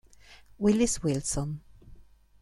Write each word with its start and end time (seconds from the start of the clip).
Willis 0.57 0.97
Wilson 1.05 1.61